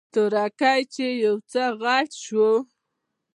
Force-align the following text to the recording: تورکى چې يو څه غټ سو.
تورکى 0.13 0.75
چې 0.93 1.05
يو 1.23 1.35
څه 1.51 1.63
غټ 1.81 2.09
سو. 2.25 2.49